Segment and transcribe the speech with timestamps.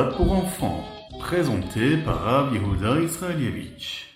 [0.00, 0.84] pour enfants,
[1.20, 4.06] présenté par Rav Israelievich.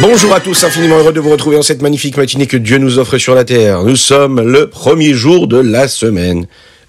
[0.00, 2.98] Bonjour à tous, infiniment heureux de vous retrouver en cette magnifique matinée que Dieu nous
[2.98, 3.82] offre sur la terre.
[3.82, 6.46] Nous sommes le premier jour de la semaine.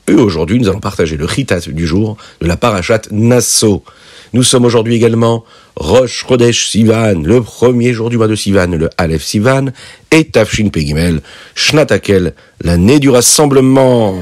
[0.07, 3.84] Et aujourd'hui, nous allons partager le chitat du jour de la parachat Nassau.
[4.32, 5.43] Nous sommes aujourd'hui également
[5.75, 9.71] Rosh Chodesh Sivan, le premier jour du mois de Sivan, le Aleph Sivan,
[10.11, 11.21] et Tafshin Pegimel,
[11.56, 14.20] Shnatakel, l'année du rassemblement.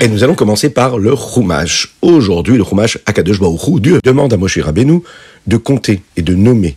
[0.00, 1.94] Et nous allons commencer par le Chumash.
[2.00, 5.00] Aujourd'hui, le Chumash Akadosh Baruch Dieu demande à Moshe Rabbeinu
[5.46, 6.76] de compter et de nommer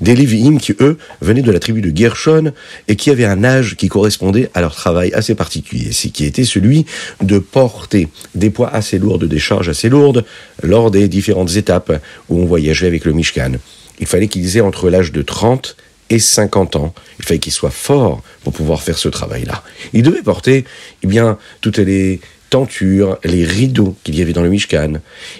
[0.00, 2.52] des Lévi'im qui, eux, venaient de la tribu de Gershon
[2.88, 6.44] et qui avaient un âge qui correspondait à leur travail assez particulier, c'est qui était
[6.44, 6.86] celui
[7.22, 10.24] de porter des poids assez lourds, des charges assez lourdes
[10.62, 13.52] lors des différentes étapes où on voyageait avec le Mishkan.
[13.98, 15.76] Il fallait qu'ils aient entre l'âge de 30
[16.10, 16.94] et 50 ans.
[17.18, 19.62] Il fallait qu'ils soient forts pour pouvoir faire ce travail-là.
[19.92, 20.64] Ils devaient porter,
[21.02, 24.94] eh bien, toutes les tentures, les rideaux qu'il y avait dans le Mishkan,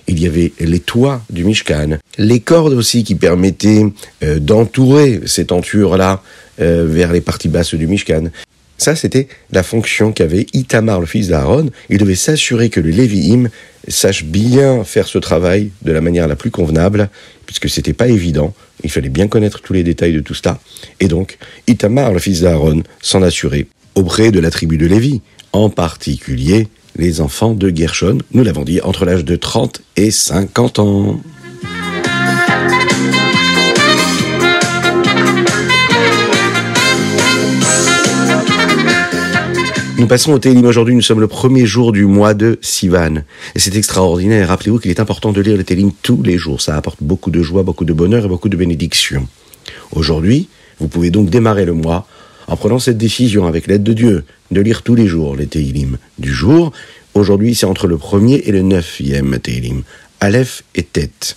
[0.07, 3.85] il y avait les toits du Mishkan, les cordes aussi qui permettaient
[4.23, 6.23] euh, d'entourer ces tentures-là
[6.61, 8.31] euh, vers les parties basses du Mishkan.
[8.79, 11.71] Ça, c'était la fonction qu'avait Itamar, le fils d'Aaron.
[11.89, 13.49] Il devait s'assurer que le Lévi'im
[13.89, 17.09] sache bien faire ce travail de la manière la plus convenable,
[17.47, 18.53] puisque c'était pas évident.
[18.85, 20.59] Il fallait bien connaître tous les détails de tout cela.
[21.01, 25.71] Et donc, Itamar, le fils d'Aaron, s'en assurait auprès de la tribu de Lévi, en
[25.71, 26.69] particulier
[26.99, 31.21] les enfants de Gershon, nous l'avons dit, entre l'âge de 30 et 50 ans.
[39.99, 43.23] Nous passons au Télim aujourd'hui, nous sommes le premier jour du mois de Sivan.
[43.55, 44.49] Et c'est extraordinaire.
[44.49, 46.61] Rappelez-vous qu'il est important de lire le Télim tous les jours.
[46.61, 49.27] Ça apporte beaucoup de joie, beaucoup de bonheur et beaucoup de bénédictions.
[49.93, 52.07] Aujourd'hui, vous pouvez donc démarrer le mois
[52.47, 55.99] en prenant cette décision avec l'aide de Dieu de lire tous les jours les Teilim
[56.19, 56.73] du jour.
[57.15, 59.83] Aujourd'hui, c'est entre le premier et le neuvième Teilim,
[60.21, 61.37] Aleph et Tête.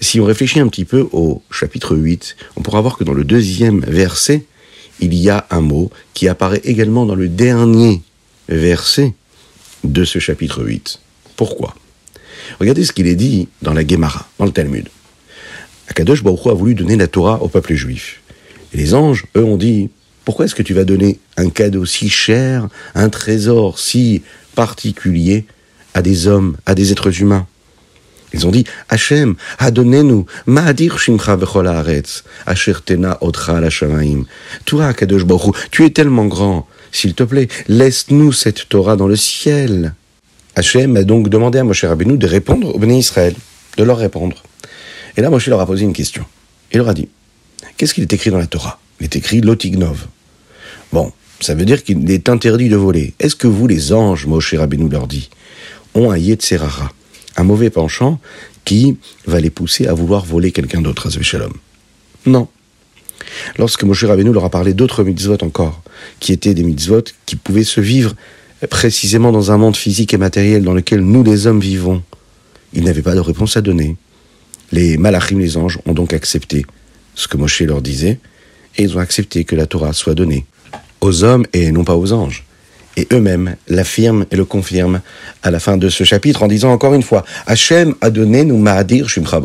[0.00, 3.24] Si on réfléchit un petit peu au chapitre 8, on pourra voir que dans le
[3.24, 4.44] deuxième verset,
[5.00, 8.02] il y a un mot qui apparaît également dans le dernier
[8.48, 9.14] verset
[9.84, 11.00] de ce chapitre 8.
[11.36, 11.74] Pourquoi?
[12.60, 14.88] Regardez ce qu'il est dit dans la Gemara, dans le Talmud.
[15.88, 18.21] Akadosh Baruch a voulu donner la Torah au peuple juif.
[18.72, 19.90] Et les anges, eux, ont dit,
[20.24, 24.22] pourquoi est-ce que tu vas donner un cadeau si cher, un trésor si
[24.54, 25.46] particulier
[25.94, 27.46] à des hommes, à des êtres humains?
[28.34, 33.68] Ils ont dit, Hachem, adonnez-nous, ma'adir shimcha haaretz, asher tena otra la.
[34.64, 39.16] Toi, Kadosh Baruch tu es tellement grand, s'il te plaît, laisse-nous cette Torah dans le
[39.16, 39.94] ciel.
[40.54, 43.34] Hachem a donc demandé à Moshe Rabbeinu de répondre au béni Israël,
[43.76, 44.42] de leur répondre.
[45.16, 46.24] Et là, Moshe leur a posé une question.
[46.72, 47.08] Il leur a dit,
[47.76, 48.80] Qu'est-ce qu'il est écrit dans la Torah?
[49.00, 50.06] Il est écrit Lotignov.
[50.92, 53.14] Bon, ça veut dire qu'il est interdit de voler.
[53.18, 55.28] Est-ce que vous, les anges, Moshe Rabbeinu leur dit,
[55.94, 56.92] ont un Yetzerara,
[57.36, 58.20] un mauvais penchant
[58.64, 58.96] qui
[59.26, 61.48] va les pousser à vouloir voler quelqu'un d'autre, à
[62.26, 62.48] Non.
[63.58, 65.82] Lorsque Moshe Rabbeinu leur a parlé d'autres mitzvot encore,
[66.20, 68.14] qui étaient des mitzvot qui pouvaient se vivre
[68.70, 72.02] précisément dans un monde physique et matériel dans lequel nous, les hommes, vivons,
[72.72, 73.96] il n'avait pas de réponse à donner.
[74.70, 76.64] Les malachim, les anges, ont donc accepté
[77.14, 78.18] ce que Moshe leur disait,
[78.76, 80.46] et ils ont accepté que la Torah soit donnée
[81.00, 82.44] aux hommes et non pas aux anges.
[82.96, 85.00] Et eux-mêmes l'affirment et le confirment
[85.42, 88.58] à la fin de ce chapitre en disant encore une fois, Hachem a donné nous
[88.58, 89.40] ma'adir shimcha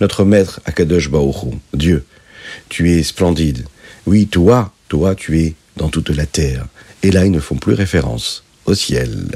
[0.00, 2.04] Notre maître Akadosh Baoru, Dieu,
[2.68, 3.64] tu es splendide.
[4.06, 6.66] Oui, toi, toi, tu es dans toute la terre.
[7.02, 9.28] Et là, ils ne font plus référence au ciel.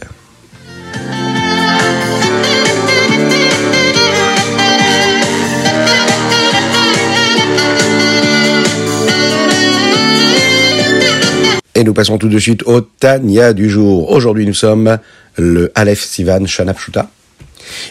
[11.79, 14.11] Et nous passons tout de suite au Tanya du jour.
[14.11, 14.99] Aujourd'hui, nous sommes
[15.37, 17.09] le Aleph Sivan Shanapshuta.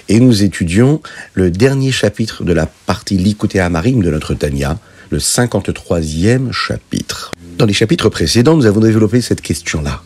[0.09, 1.01] Et nous étudions
[1.35, 4.77] le dernier chapitre de la partie Likuté Amarim de notre Tanya,
[5.09, 7.31] le 53e chapitre.
[7.57, 10.01] Dans les chapitres précédents, nous avons développé cette question-là.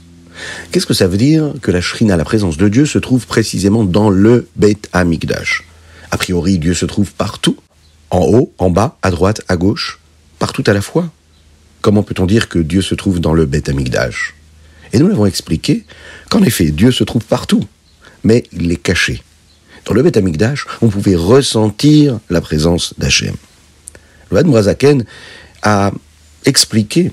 [0.71, 3.83] Qu'est-ce que ça veut dire que la Shrina, la présence de Dieu, se trouve précisément
[3.83, 5.63] dans le Beit Amikdash
[6.11, 7.57] A priori, Dieu se trouve partout,
[8.11, 9.97] en haut, en bas, à droite, à gauche,
[10.37, 11.09] partout à la fois
[11.81, 14.35] comment peut-on dire que Dieu se trouve dans le Beth Amikdash?
[14.93, 15.83] Et nous l'avons expliqué
[16.29, 17.65] qu'en effet, Dieu se trouve partout,
[18.23, 19.21] mais il est caché.
[19.85, 23.35] Dans le Beth Amikdash, on pouvait ressentir la présence d'Hachem.
[24.29, 25.03] Le Brazaken
[25.63, 25.91] a
[26.45, 27.11] expliqué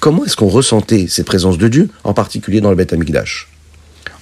[0.00, 3.48] comment est-ce qu'on ressentait cette présence de Dieu, en particulier dans le Beth Amikdash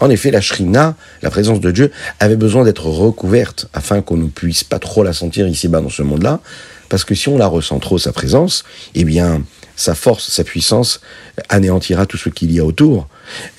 [0.00, 1.90] En effet, la Shrina, la présence de Dieu,
[2.20, 6.02] avait besoin d'être recouverte afin qu'on ne puisse pas trop la sentir ici-bas dans ce
[6.02, 6.40] monde-là,
[6.88, 8.64] parce que si on la ressent trop, sa présence,
[8.94, 9.42] eh bien,
[9.76, 11.00] sa force, sa puissance
[11.48, 13.08] anéantira tout ce qu'il y a autour.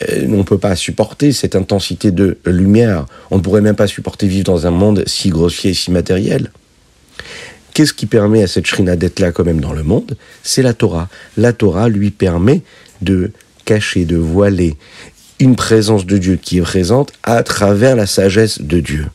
[0.10, 3.06] Euh, on ne peut pas supporter cette intensité de lumière.
[3.32, 6.52] On ne pourrait même pas supporter vivre dans un monde si grossier, si matériel.
[7.74, 10.18] Qu'est-ce qui permet à cette shrina d'être là quand même dans le monde?
[10.42, 11.10] C'est la Torah.
[11.38, 12.64] La Torah lui permet
[13.02, 13.32] de
[13.66, 14.76] cacher, de voiler
[15.40, 19.06] une présence de Dieu qui est présente à travers la sagesse de Dieu.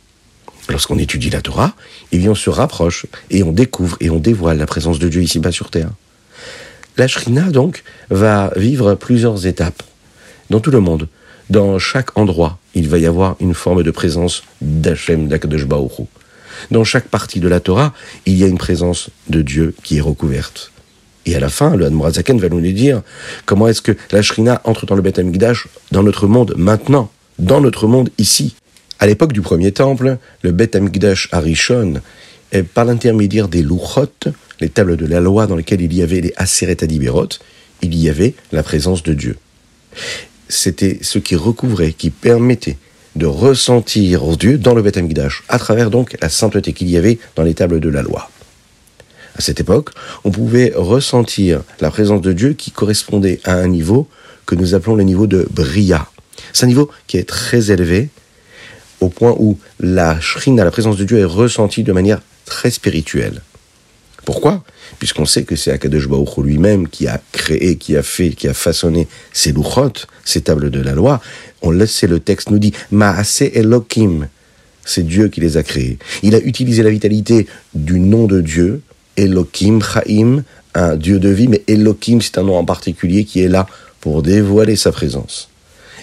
[0.68, 1.74] Lorsqu'on étudie la Torah,
[2.12, 5.22] eh bien on se rapproche et on découvre et on dévoile la présence de Dieu
[5.22, 5.90] ici-bas sur terre.
[6.98, 9.82] La Shrina, donc, va vivre plusieurs étapes
[10.50, 11.08] dans tout le monde.
[11.48, 15.66] Dans chaque endroit, il va y avoir une forme de présence d'Hachem, d'Akadosh
[16.70, 17.94] Dans chaque partie de la Torah,
[18.26, 20.70] il y a une présence de Dieu qui est recouverte.
[21.24, 23.00] Et à la fin, le Hadmorazaken va nous dire
[23.46, 27.60] comment est-ce que la Shrina entre dans le Beth Amikdash, dans notre monde maintenant, dans
[27.60, 28.54] notre monde ici.
[28.98, 32.02] À l'époque du premier temple, le Beth Amikdash Arishon,
[32.74, 34.12] par l'intermédiaire des Luchot,
[34.62, 36.76] les tables de la loi dans lesquelles il y avait les Aseret
[37.82, 39.36] il y avait la présence de Dieu.
[40.48, 42.78] C'était ce qui recouvrait, qui permettait
[43.16, 44.98] de ressentir Dieu dans le Beth
[45.48, 48.30] à travers donc la sainteté qu'il y avait dans les tables de la loi.
[49.36, 49.90] À cette époque,
[50.24, 54.08] on pouvait ressentir la présence de Dieu qui correspondait à un niveau
[54.46, 56.06] que nous appelons le niveau de Bria.
[56.52, 58.10] C'est un niveau qui est très élevé,
[59.00, 63.42] au point où la shrine, la présence de Dieu, est ressentie de manière très spirituelle.
[64.24, 64.62] Pourquoi?
[64.98, 68.54] Puisqu'on sait que c'est Akadosh Baruch lui-même qui a créé, qui a fait, qui a
[68.54, 69.92] façonné ces louchot,
[70.24, 71.20] ces tables de la loi.
[71.60, 74.28] On laisse, le texte nous dit Maase Elohim.
[74.84, 75.98] C'est Dieu qui les a créés.
[76.22, 78.82] Il a utilisé la vitalité du nom de Dieu,
[79.16, 83.48] Elohim, Chaim, un Dieu de vie, mais Elohim, c'est un nom en particulier qui est
[83.48, 83.66] là
[84.00, 85.48] pour dévoiler sa présence.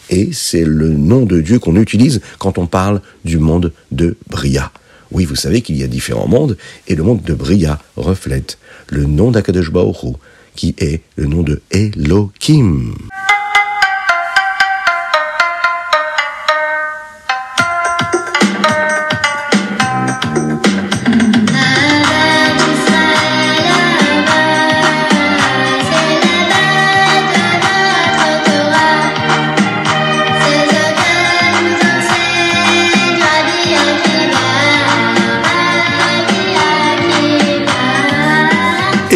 [0.10, 4.71] Et c'est le nom de Dieu qu'on utilise quand on parle du monde de Bria.
[5.12, 6.58] Oui, vous savez qu'il y a différents mondes,
[6.88, 8.58] et le monde de Bria reflète
[8.88, 10.14] le nom d'Akadosh Baoru,
[10.56, 12.94] qui est le nom de Elohim.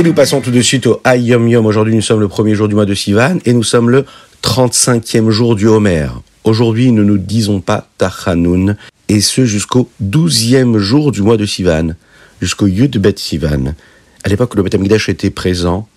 [0.03, 1.65] Nous passons tout de suite au Ayom Yom.
[1.65, 4.05] Aujourd'hui, nous sommes le premier jour du mois de Sivan et nous sommes le
[4.43, 6.07] 35e jour du Homer.
[6.43, 8.75] Aujourd'hui, ne nous disons pas Tachanoun
[9.07, 11.95] et ce jusqu'au 12e jour du mois de Sivan,
[12.41, 13.75] jusqu'au Yud Bet Sivan.
[14.25, 15.87] À l'époque où le Bet Amikdash était présent,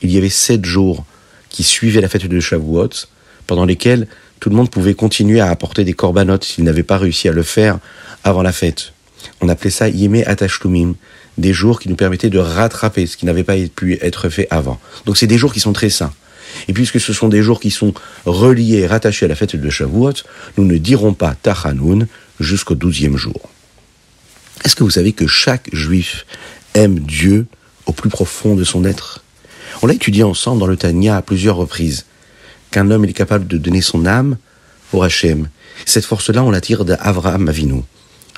[0.00, 1.04] il y avait sept jours
[1.50, 2.88] qui suivaient la fête de Shavuot,
[3.46, 4.08] pendant lesquels
[4.40, 7.42] tout le monde pouvait continuer à apporter des corbanotes s'il n'avait pas réussi à le
[7.42, 7.78] faire
[8.24, 8.94] avant la fête.
[9.42, 10.94] On appelait ça Yeme Atashtumim
[11.40, 14.78] des jours qui nous permettaient de rattraper ce qui n'avait pas pu être fait avant.
[15.06, 16.12] Donc c'est des jours qui sont très saints.
[16.68, 17.94] Et puisque ce sont des jours qui sont
[18.26, 20.14] reliés, rattachés à la fête de Shavuot,
[20.56, 22.06] nous ne dirons pas Tachanoun
[22.38, 23.40] jusqu'au douzième jour.
[24.64, 26.26] Est-ce que vous savez que chaque juif
[26.74, 27.46] aime Dieu
[27.86, 29.24] au plus profond de son être?
[29.82, 32.04] On l'a étudié ensemble dans le Tanya à plusieurs reprises,
[32.70, 34.36] qu'un homme est capable de donner son âme
[34.90, 35.48] pour Hachem.
[35.86, 37.82] Cette force-là, on la tire d'Avraham Avinu.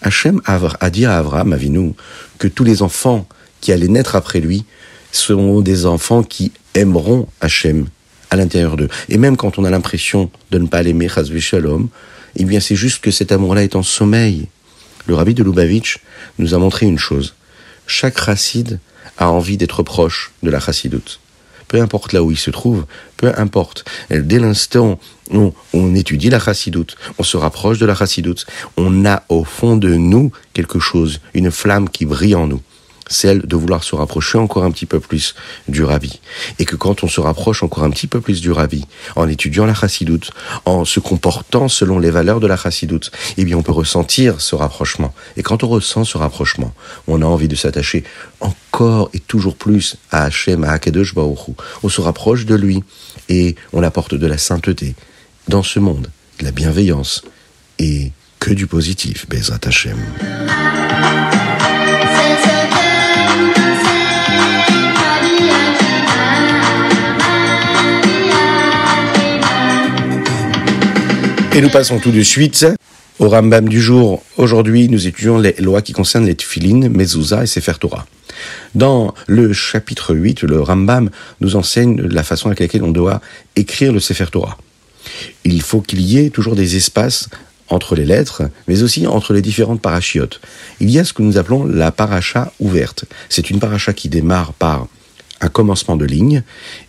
[0.03, 1.95] Hachem a dit à Abraham Avinu
[2.39, 3.27] que tous les enfants
[3.61, 4.65] qui allaient naître après lui
[5.13, 7.87] seront des enfants qui aimeront Hachem
[8.31, 8.89] à l'intérieur d'eux.
[9.09, 11.89] Et même quand on a l'impression de ne pas l'aimer, Shalom,
[12.37, 14.49] eh bien c'est juste que cet amour-là est en sommeil.
[15.07, 16.01] Le rabbi de Lubavitch
[16.39, 17.35] nous a montré une chose.
[17.87, 18.81] Chaque chassid
[19.19, 21.22] a envie d'être proche de la chassidoute
[21.73, 22.85] peu importe là où il se trouve,
[23.17, 23.87] peu importe.
[24.11, 25.01] Dès l'instant
[25.33, 28.45] où on étudie la chassidoute, on se rapproche de la chassidoute,
[28.77, 32.61] on a au fond de nous quelque chose, une flamme qui brille en nous
[33.13, 35.35] celle de vouloir se rapprocher encore un petit peu plus
[35.69, 36.21] du Ravi.
[36.59, 38.85] Et que quand on se rapproche encore un petit peu plus du Ravi,
[39.17, 40.31] en étudiant la chassidoute,
[40.65, 44.55] en se comportant selon les valeurs de la chassidoute, eh bien on peut ressentir ce
[44.55, 45.15] rapprochement.
[45.37, 46.73] Et quand on ressent ce rapprochement,
[47.07, 48.05] on a envie de s'attacher
[48.41, 52.83] encore et toujours plus à Hachem, à Akadosh On se rapproche de lui
[53.29, 54.95] et on apporte de la sainteté
[55.49, 57.23] dans ce monde, de la bienveillance
[57.79, 59.99] et que du positif, Bezrat Hachem.
[71.55, 72.67] Et nous passons tout de suite
[73.19, 74.23] au Rambam du jour.
[74.39, 78.07] Aujourd'hui, nous étudions les lois qui concernent les tefilines, mezouza et sefer Torah.
[78.75, 81.11] Dans le chapitre 8, le Rambam
[81.43, 83.21] nous enseigne la façon avec laquelle on doit
[83.55, 84.57] écrire le Sefer Torah.
[85.45, 87.29] Il faut qu'il y ait toujours des espaces
[87.69, 90.41] entre les lettres, mais aussi entre les différentes parachiotes.
[90.81, 93.05] Il y a ce que nous appelons la paracha ouverte.
[93.29, 94.87] C'est une paracha qui démarre par
[95.43, 96.45] un commencement de ligne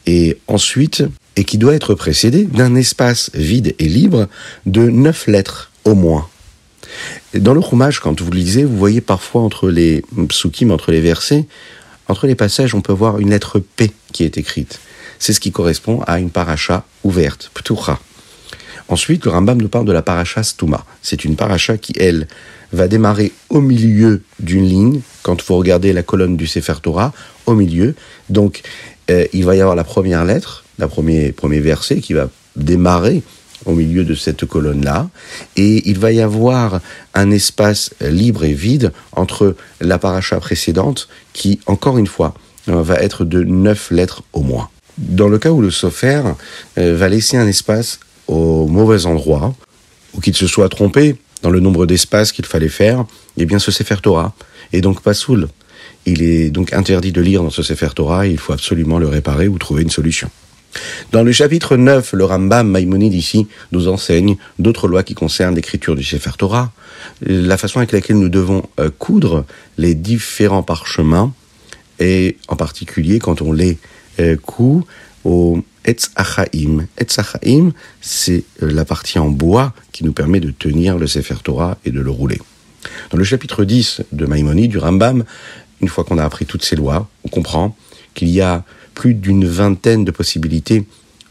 [0.06, 1.04] et ensuite
[1.36, 4.28] et qui doit être précédé d'un espace vide et libre
[4.66, 6.28] de neuf lettres au moins.
[7.34, 11.46] Dans le Chumash, quand vous lisez, vous voyez parfois entre les psukim, entre les versets,
[12.08, 14.80] entre les passages, on peut voir une lettre P qui est écrite.
[15.20, 18.00] C'est ce qui correspond à une paracha ouverte, ptucha.
[18.90, 20.86] Ensuite, le Rambam nous parle de la paracha Stuma.
[21.02, 22.28] C'est une paracha qui, elle,
[22.74, 25.02] va démarrer au milieu d'une ligne.
[25.22, 27.14] Quand vous regardez la colonne du Sefer Torah,
[27.46, 27.96] au milieu.
[28.30, 28.62] Donc,
[29.10, 33.24] euh, il va y avoir la première lettre, la premier, premier verset qui va démarrer
[33.66, 35.10] au milieu de cette colonne-là,
[35.56, 36.82] et il va y avoir
[37.14, 42.34] un espace libre et vide entre la paracha précédente, qui, encore une fois,
[42.68, 44.70] euh, va être de neuf lettres au moins.
[44.98, 46.24] Dans le cas où le sofer
[46.78, 49.56] euh, va laisser un espace au mauvais endroit,
[50.14, 53.06] ou qu'il se soit trompé dans le nombre d'espaces qu'il fallait faire,
[53.38, 54.34] eh bien ce Sefer Torah
[54.72, 55.48] est donc pas soul.
[56.06, 59.08] Il est donc interdit de lire dans ce Sefer Torah et il faut absolument le
[59.08, 60.30] réparer ou trouver une solution.
[61.12, 65.96] Dans le chapitre 9, le Rambam Maïmonide ici nous enseigne d'autres lois qui concernent l'écriture
[65.96, 66.72] du Sefer Torah,
[67.22, 69.46] la façon avec laquelle nous devons euh, coudre
[69.78, 71.34] les différents parchemins,
[72.00, 73.78] et en particulier quand on les
[74.20, 74.84] euh, coud
[75.24, 76.88] au Etz Achaim.
[76.98, 81.36] Etz Achaim, c'est euh, la partie en bois qui nous permet de tenir le Sefer
[81.44, 82.40] Torah et de le rouler.
[83.12, 85.24] Dans le chapitre 10 de Maïmonide, du Rambam,
[85.82, 87.76] une fois qu'on a appris toutes ces lois, on comprend
[88.14, 88.64] qu'il y a
[88.94, 90.86] plus d'une vingtaine de possibilités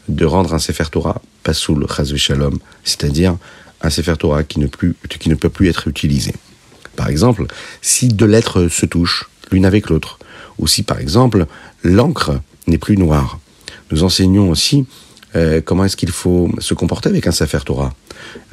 [0.08, 3.36] de rendre un Sefer Torah pasoul chazve shalom, c'est-à-dire
[3.80, 6.32] un Sefer Torah qui ne, qui ne peut plus être utilisé.
[6.96, 7.46] Par exemple,
[7.80, 10.18] si deux lettres se touchent l'une avec l'autre,
[10.58, 11.46] ou si par exemple
[11.82, 13.38] l'encre n'est plus noire.
[13.90, 14.86] Nous enseignons aussi
[15.34, 17.94] euh, comment est-ce qu'il faut se comporter avec un Sefer Torah?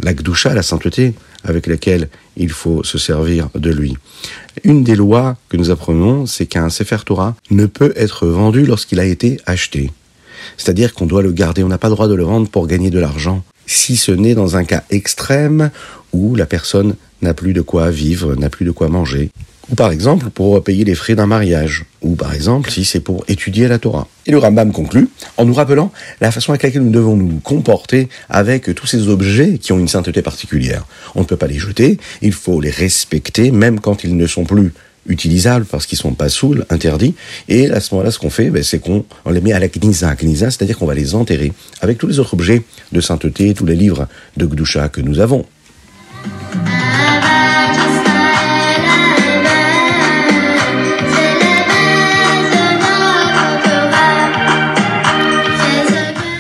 [0.02, 3.98] La Gdusha, la sainteté avec laquelle il faut se servir de lui.
[4.64, 9.00] Une des lois que nous apprenons, c'est qu'un Sefer Torah ne peut être vendu lorsqu'il
[9.00, 9.92] a été acheté.
[10.58, 12.90] C'est-à-dire qu'on doit le garder, on n'a pas le droit de le vendre pour gagner
[12.90, 15.70] de l'argent, si ce n'est dans un cas extrême
[16.12, 19.32] où la personne n'a plus de quoi vivre, n'a plus de quoi manger
[19.72, 23.24] ou par exemple pour payer les frais d'un mariage, ou par exemple si c'est pour
[23.28, 24.08] étudier la Torah.
[24.26, 28.10] Et le Rambam conclut en nous rappelant la façon avec laquelle nous devons nous comporter
[28.30, 30.86] avec tous ces objets qui ont une sainteté particulière.
[31.16, 34.44] On ne peut pas les jeter, il faut les respecter, même quand ils ne sont
[34.44, 34.74] plus
[35.08, 37.16] utilisables parce qu'ils sont pas saouls, interdits.
[37.48, 40.16] Et à ce moment-là, ce qu'on fait, ben, c'est qu'on les met à la knisa.
[40.16, 42.62] Knisa, c'est-à-dire qu'on va les enterrer avec tous les autres objets
[42.92, 44.08] de sainteté, tous les livres
[44.38, 45.46] de Gdusha que nous avons.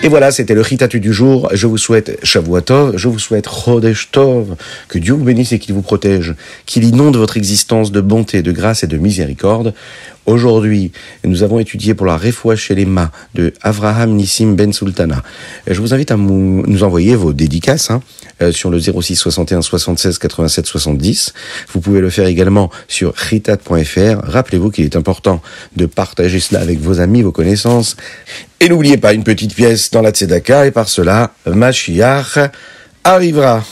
[0.09, 1.49] Et voilà, c'était le Ritatu du jour.
[1.53, 4.55] Je vous souhaite Shavuatov, je vous souhaite Chodesh Tov,
[4.87, 6.33] que Dieu vous bénisse et qu'il vous protège,
[6.65, 9.75] qu'il inonde votre existence de bonté, de grâce et de miséricorde.
[10.25, 10.91] Aujourd'hui,
[11.23, 15.23] nous avons étudié pour la Refoua chez les Ma de Avraham Nissim Ben Sultana.
[15.65, 18.01] Je vous invite à nous envoyer vos dédicaces hein,
[18.41, 21.33] euh, sur le 06 61 76 87 70.
[21.73, 24.19] Vous pouvez le faire également sur ritat.fr.
[24.23, 25.41] Rappelez-vous qu'il est important
[25.75, 27.95] de partager cela avec vos amis, vos connaissances.
[28.59, 32.37] Et n'oubliez pas une petite pièce dans la Tzedaka et par cela, Mashiach
[33.03, 33.63] arrivera.